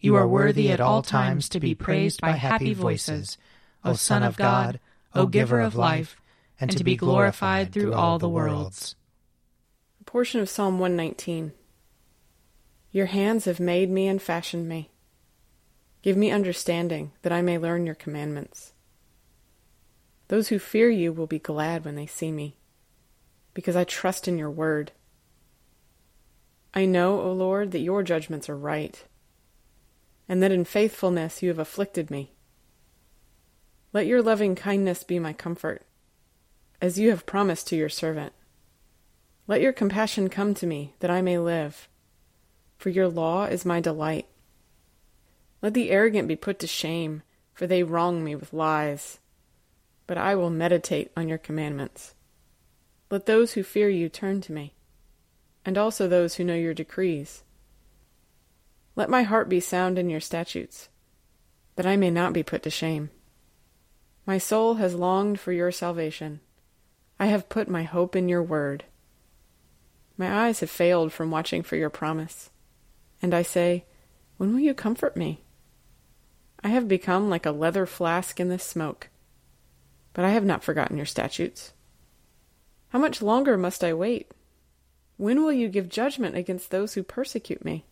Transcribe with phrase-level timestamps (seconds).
[0.00, 3.36] You are worthy at all times to be praised by happy voices,
[3.84, 4.80] O Son of God,
[5.14, 6.16] O Giver of life,
[6.58, 8.96] and to be glorified through all the worlds.
[10.00, 11.52] A portion of Psalm 119.
[12.92, 14.90] Your hands have made me and fashioned me.
[16.00, 18.72] Give me understanding that I may learn your commandments.
[20.28, 22.56] Those who fear you will be glad when they see me,
[23.52, 24.92] because I trust in your word.
[26.72, 29.04] I know, O Lord, that your judgments are right,
[30.30, 32.32] and that in faithfulness you have afflicted me.
[33.92, 35.84] Let your loving kindness be my comfort,
[36.80, 38.32] as you have promised to your servant.
[39.46, 41.88] Let your compassion come to me, that I may live,
[42.78, 44.26] for your law is my delight.
[45.60, 49.18] Let the arrogant be put to shame, for they wrong me with lies
[50.10, 52.14] but I will meditate on your commandments.
[53.12, 54.74] Let those who fear you turn to me,
[55.64, 57.44] and also those who know your decrees.
[59.00, 60.90] Let my heart be sound in your statutes,
[61.76, 63.08] that I may not be put to shame.
[64.26, 66.40] My soul has longed for your salvation.
[67.18, 68.84] I have put my hope in your word.
[70.18, 72.50] My eyes have failed from watching for your promise,
[73.22, 73.86] and I say,
[74.36, 75.44] When will you comfort me?
[76.62, 79.08] I have become like a leather flask in the smoke
[80.12, 81.72] but I have not forgotten your statutes.
[82.88, 84.30] How much longer must I wait?
[85.16, 87.86] When will you give judgment against those who persecute me?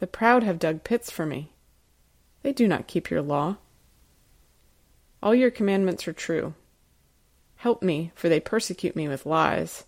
[0.00, 1.52] The proud have dug pits for me.
[2.42, 3.58] They do not keep your law.
[5.22, 6.54] All your commandments are true.
[7.56, 9.84] Help me, for they persecute me with lies.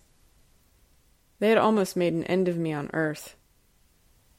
[1.39, 3.35] They had almost made an end of me on earth,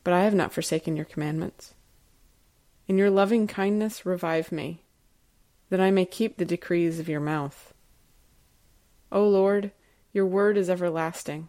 [0.04, 1.74] but I have not forsaken your commandments.
[2.86, 4.80] In your loving kindness, revive me
[5.70, 7.74] that I may keep the decrees of your mouth.
[9.10, 9.72] O Lord,
[10.12, 11.48] your word is everlasting.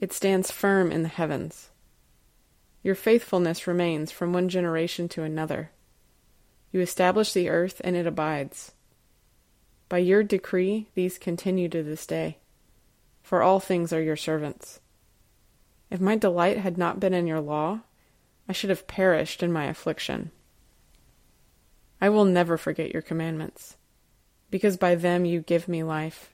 [0.00, 1.69] It stands firm in the heavens.
[2.82, 5.70] Your faithfulness remains from one generation to another.
[6.72, 8.72] You establish the earth, and it abides.
[9.88, 12.38] By your decree, these continue to this day,
[13.22, 14.80] for all things are your servants.
[15.90, 17.80] If my delight had not been in your law,
[18.48, 20.30] I should have perished in my affliction.
[22.00, 23.76] I will never forget your commandments,
[24.50, 26.32] because by them you give me life.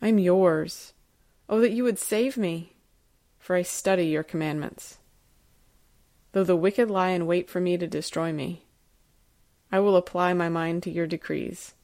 [0.00, 0.92] I am yours.
[1.48, 2.75] Oh, that you would save me,
[3.46, 4.98] for I study your commandments.
[6.32, 8.64] Though the wicked lie in wait for me to destroy me,
[9.70, 11.74] I will apply my mind to your decrees.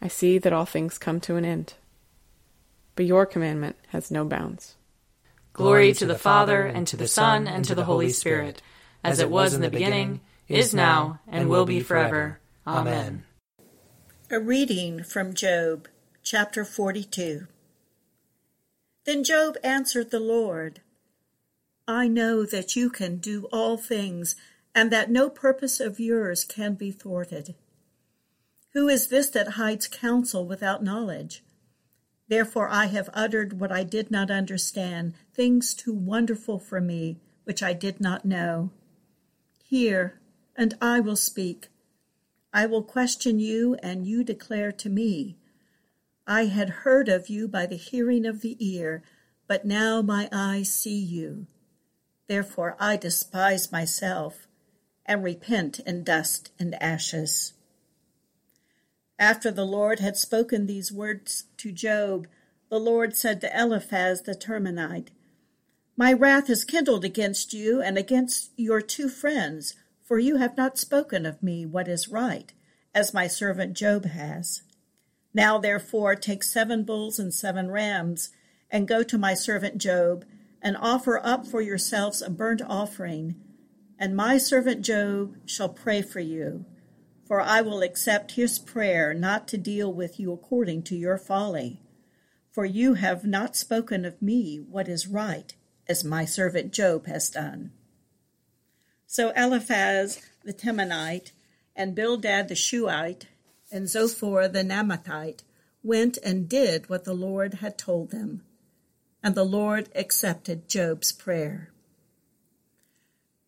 [0.00, 1.74] I see that all things come to an end,
[2.96, 4.74] but your commandment has no bounds.
[5.52, 8.62] Glory to the Father, and to the Son, and to the Holy Spirit,
[9.04, 12.40] as it was in the beginning is now, and will be forever.
[12.66, 13.22] Amen.
[14.28, 15.86] A reading from Job,
[16.24, 17.46] chapter 42.
[19.04, 20.80] Then Job answered the Lord
[21.88, 24.36] I know that you can do all things,
[24.74, 27.56] and that no purpose of yours can be thwarted.
[28.72, 31.42] Who is this that hides counsel without knowledge?
[32.28, 37.62] Therefore I have uttered what I did not understand, things too wonderful for me, which
[37.62, 38.70] I did not know.
[39.64, 40.20] Hear,
[40.56, 41.68] and I will speak.
[42.52, 45.36] I will question you, and you declare to me.
[46.34, 49.02] I had heard of you by the hearing of the ear,
[49.46, 51.46] but now my eyes see you.
[52.26, 54.48] Therefore I despise myself,
[55.04, 57.52] and repent in dust and ashes.
[59.18, 62.26] After the Lord had spoken these words to Job,
[62.70, 65.10] the Lord said to Eliphaz the Temanite,
[65.98, 70.78] My wrath is kindled against you and against your two friends, for you have not
[70.78, 72.54] spoken of me what is right,
[72.94, 74.62] as my servant Job has.
[75.34, 78.30] Now therefore take seven bulls and seven rams,
[78.70, 80.24] and go to my servant Job,
[80.60, 83.36] and offer up for yourselves a burnt offering,
[83.98, 86.64] and my servant Job shall pray for you.
[87.26, 91.80] For I will accept his prayer not to deal with you according to your folly.
[92.50, 95.54] For you have not spoken of me what is right,
[95.88, 97.72] as my servant Job has done.
[99.06, 101.32] So Eliphaz the Temanite,
[101.74, 103.26] and Bildad the Shuhite,
[103.72, 105.42] and Zophar the Naamathite
[105.82, 108.42] went and did what the Lord had told them.
[109.22, 111.70] And the Lord accepted Job's prayer.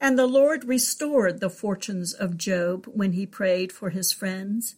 [0.00, 4.74] And the Lord restored the fortunes of Job when he prayed for his friends.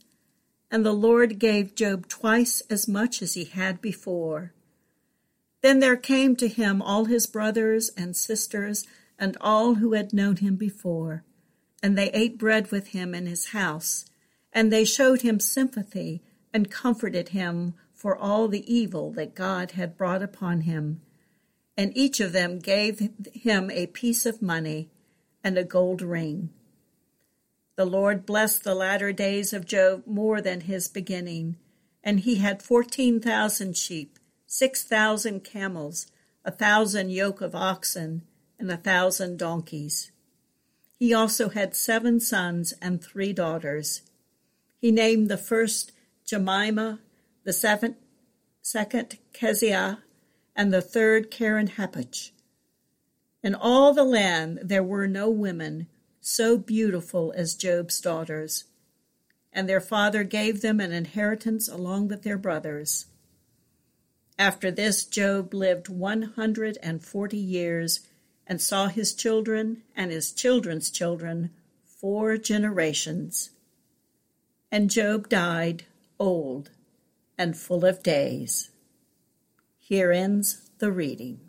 [0.71, 4.53] And the Lord gave Job twice as much as he had before.
[5.63, 8.87] Then there came to him all his brothers and sisters
[9.19, 11.25] and all who had known him before,
[11.83, 14.05] and they ate bread with him in his house,
[14.57, 19.99] and they showed him sympathy and comforted him for all the evil that God had
[19.99, 21.03] brought upon him.
[21.77, 24.89] And each of them gave him a piece of money
[25.45, 26.49] and a gold ring.
[27.77, 31.57] The Lord blessed the latter days of Job more than his beginning,
[32.03, 36.07] and he had fourteen thousand sheep, six thousand camels,
[36.47, 38.23] a thousand yoke of oxen,
[38.59, 40.13] and a thousand donkeys.
[40.99, 44.01] He also had seven sons and three daughters.
[44.87, 45.91] He named the first
[46.29, 47.01] Jemimah,
[47.43, 47.97] the seventh,
[48.63, 50.05] second Keziah,
[50.55, 52.31] and the third Keren Happuch.
[53.43, 55.89] In all the land there were no women
[56.21, 58.67] so beautiful as Job's daughters,
[59.53, 63.07] and their father gave them an inheritance along with their brothers.
[64.39, 68.07] After this, Job lived one hundred and forty years
[68.47, 71.51] and saw his children and his children's children
[71.85, 73.51] four generations.
[74.71, 75.85] And Job died
[76.19, 76.71] old
[77.39, 78.71] and full of days.
[79.79, 81.41] Here ends the reading.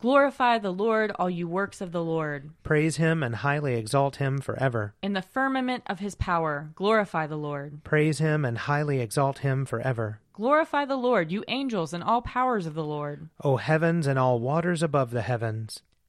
[0.00, 2.50] Glorify the Lord, all you works of the Lord.
[2.62, 4.94] Praise him and highly exalt him forever.
[5.02, 7.82] In the firmament of his power, glorify the Lord.
[7.82, 10.20] Praise him and highly exalt him forever.
[10.34, 13.28] Glorify the Lord, you angels and all powers of the Lord.
[13.42, 15.82] O heavens and all waters above the heavens.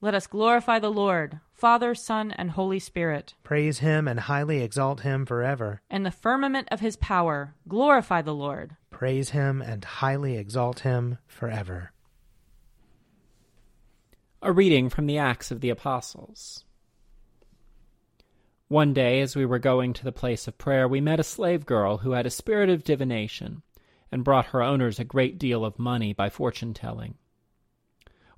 [0.00, 3.34] Let us glorify the Lord, Father, Son, and Holy Spirit.
[3.42, 5.82] Praise him and highly exalt him forever.
[5.90, 8.76] In the firmament of his power, glorify the Lord.
[8.90, 11.90] Praise him and highly exalt him forever.
[14.40, 16.64] A reading from the Acts of the Apostles.
[18.68, 21.66] One day, as we were going to the place of prayer, we met a slave
[21.66, 23.62] girl who had a spirit of divination
[24.12, 27.16] and brought her owners a great deal of money by fortune telling.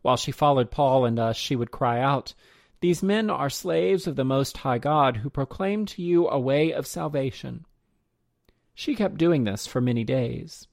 [0.02, 2.34] While she followed Paul and us, she would cry out,
[2.80, 6.72] These men are slaves of the Most High God, who proclaim to you a way
[6.72, 7.66] of salvation.
[8.74, 10.66] She kept doing this for many days.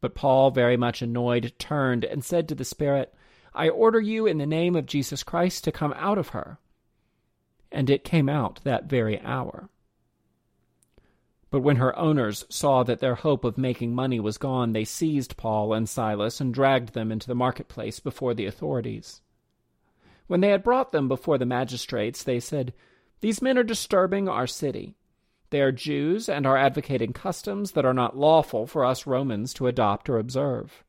[0.00, 3.14] But Paul, very much annoyed, turned and said to the Spirit,
[3.52, 6.58] I order you in the name of Jesus Christ to come out of her.
[7.70, 9.68] And it came out that very hour.
[11.50, 15.36] But when her owners saw that their hope of making money was gone, they seized
[15.36, 19.20] Paul and Silas and dragged them into the marketplace before the authorities.
[20.28, 22.72] When they had brought them before the magistrates, they said,
[23.20, 24.94] These men are disturbing our city.
[25.50, 29.66] They are Jews and are advocating customs that are not lawful for us Romans to
[29.66, 30.84] adopt or observe.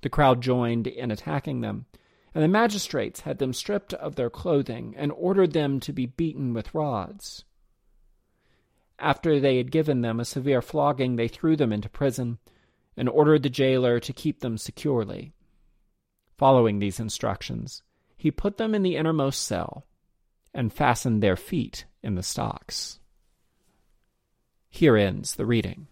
[0.00, 1.84] The crowd joined in attacking them,
[2.34, 6.54] and the magistrates had them stripped of their clothing and ordered them to be beaten
[6.54, 7.44] with rods.
[8.98, 12.38] After they had given them a severe flogging, they threw them into prison
[12.96, 15.32] and ordered the jailer to keep them securely.
[16.36, 17.82] Following these instructions,
[18.16, 19.86] he put them in the innermost cell
[20.52, 22.98] and fastened their feet in the stocks.
[24.68, 25.86] Here ends the reading.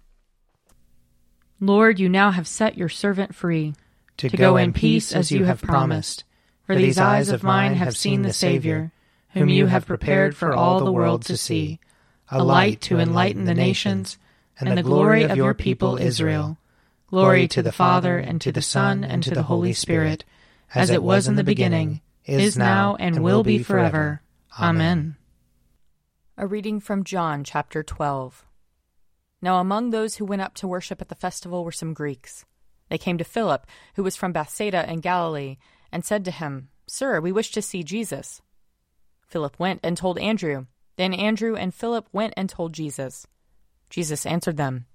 [1.61, 3.75] Lord, you now have set your servant free
[4.19, 6.25] to, to go in peace as you have promised.
[6.65, 8.93] For these eyes of mine have seen the Savior,
[9.31, 11.79] whom you have prepared for all the world to see,
[12.31, 14.19] a light to enlighten the nations,
[14.59, 16.59] and the glory of your people Israel.
[17.09, 20.25] Glory to the Father, and to the Son, and to the Holy Spirit,
[20.75, 24.23] as it was in the beginning, is now, and will be forever.
[24.61, 25.17] Amen.
[26.37, 28.45] A reading from John chapter 12.
[29.41, 32.45] Now among those who went up to worship at the festival were some Greeks.
[32.89, 35.57] They came to Philip, who was from Bethsaida in Galilee,
[35.93, 38.43] and said to him, Sir, we wish to see Jesus.
[39.27, 40.67] Philip went and told Andrew.
[40.97, 43.27] Then Andrew and Philip went and told Jesus.
[43.91, 44.87] Jesus answered them,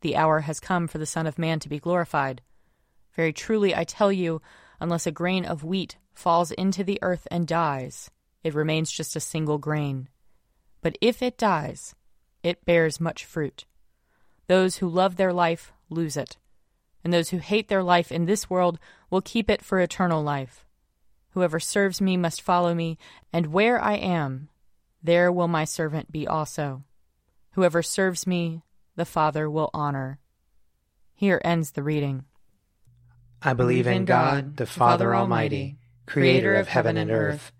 [0.00, 2.42] The hour has come for the Son of Man to be glorified.
[3.14, 4.42] Very truly I tell you,
[4.80, 8.10] unless a grain of wheat falls into the earth and dies,
[8.42, 10.08] it remains just a single grain.
[10.82, 11.94] But if it dies,
[12.42, 13.64] it bears much fruit.
[14.46, 16.36] Those who love their life lose it
[17.04, 18.78] and those who hate their life in this world
[19.10, 20.66] will keep it for eternal life.
[21.30, 22.98] Whoever serves me must follow me,
[23.32, 24.48] and where I am,
[25.02, 26.84] there will my servant be also.
[27.52, 28.62] Whoever serves me,
[28.96, 30.18] the Father will honor.
[31.14, 32.24] Here ends the reading.
[33.42, 37.52] I believe in God, the Father Almighty, creator of heaven and earth.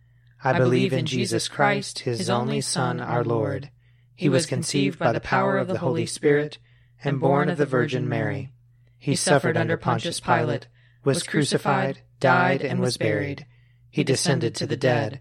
[0.43, 3.71] I believe in Jesus Christ, his only Son, our Lord.
[4.15, 6.59] He was conceived by the power of the Holy Spirit
[7.05, 8.53] and born of the Virgin Mary.
[8.99, 10.67] He suffered under Pontius Pilate,
[11.05, 13.47] was crucified, died, and was buried.
[13.91, 15.21] He descended to the dead.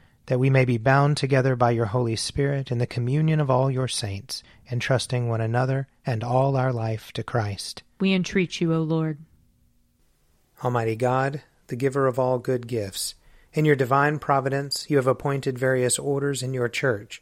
[0.27, 3.71] that we may be bound together by your Holy Spirit in the communion of all
[3.71, 7.83] your saints, entrusting one another and all our life to Christ.
[7.99, 9.17] We entreat you, O Lord.
[10.63, 13.15] Almighty God, the giver of all good gifts,
[13.53, 17.21] in your divine providence you have appointed various orders in your church.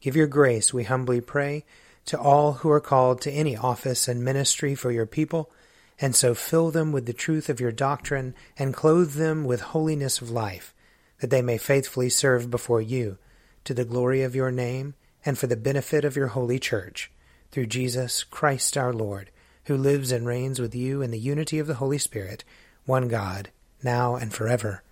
[0.00, 1.64] Give your grace, we humbly pray,
[2.06, 5.50] to all who are called to any office and ministry for your people,
[5.98, 10.20] and so fill them with the truth of your doctrine and clothe them with holiness
[10.20, 10.74] of life
[11.20, 13.18] that they may faithfully serve before you,
[13.64, 14.94] to the glory of your name
[15.24, 17.10] and for the benefit of your holy church,
[17.50, 19.30] through Jesus Christ our Lord,
[19.64, 22.44] who lives and reigns with you in the unity of the Holy Spirit,
[22.84, 23.50] one God,
[23.82, 24.82] now and forever.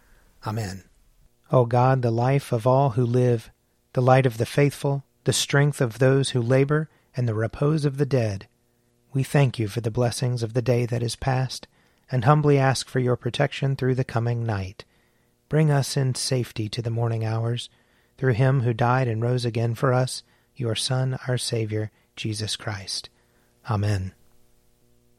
[0.46, 0.84] Amen.
[1.50, 3.50] O God, the life of all who live,
[3.92, 7.98] the light of the faithful, the strength of those who labor, and the repose of
[7.98, 8.48] the dead,
[9.12, 11.68] we thank you for the blessings of the day that is past,
[12.10, 14.86] and humbly ask for your protection through the coming night
[15.52, 17.68] Bring us in safety to the morning hours,
[18.16, 20.22] through him who died and rose again for us,
[20.56, 23.10] your Son, our Savior, Jesus Christ.
[23.68, 24.14] Amen.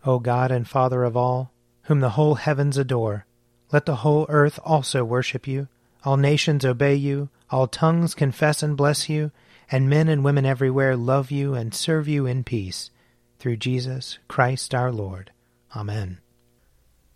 [0.08, 1.52] O God and Father of all,
[1.84, 3.28] whom the whole heavens adore,
[3.72, 5.68] let the whole earth also worship you,
[6.04, 9.30] all nations obey you, all tongues confess and bless you,
[9.70, 12.90] and men and women everywhere love you and serve you in peace.
[13.38, 15.32] Through Jesus Christ our Lord.
[15.76, 16.22] Amen.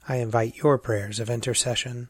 [0.07, 2.09] I invite your prayers of intercession